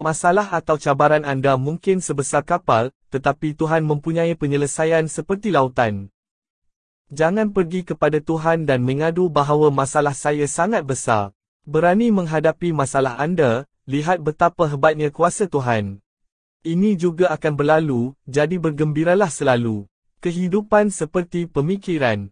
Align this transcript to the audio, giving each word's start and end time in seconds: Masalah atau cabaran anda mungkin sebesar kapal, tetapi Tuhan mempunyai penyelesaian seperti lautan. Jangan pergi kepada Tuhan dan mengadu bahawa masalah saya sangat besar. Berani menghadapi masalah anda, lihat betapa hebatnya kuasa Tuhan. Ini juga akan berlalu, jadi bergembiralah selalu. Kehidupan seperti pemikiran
Masalah 0.00 0.48
atau 0.56 0.80
cabaran 0.80 1.28
anda 1.28 1.60
mungkin 1.60 2.00
sebesar 2.00 2.40
kapal, 2.40 2.88
tetapi 3.12 3.52
Tuhan 3.52 3.84
mempunyai 3.84 4.32
penyelesaian 4.32 5.04
seperti 5.04 5.52
lautan. 5.52 6.08
Jangan 7.12 7.52
pergi 7.52 7.84
kepada 7.84 8.16
Tuhan 8.16 8.64
dan 8.64 8.80
mengadu 8.80 9.28
bahawa 9.28 9.68
masalah 9.68 10.16
saya 10.16 10.48
sangat 10.48 10.88
besar. 10.88 11.36
Berani 11.68 12.08
menghadapi 12.08 12.72
masalah 12.72 13.20
anda, 13.20 13.68
lihat 13.84 14.24
betapa 14.24 14.72
hebatnya 14.72 15.12
kuasa 15.12 15.44
Tuhan. 15.44 16.00
Ini 16.60 16.96
juga 17.00 17.32
akan 17.32 17.56
berlalu, 17.56 18.12
jadi 18.28 18.60
bergembiralah 18.60 19.28
selalu. 19.28 19.88
Kehidupan 20.20 20.92
seperti 20.92 21.48
pemikiran 21.48 22.28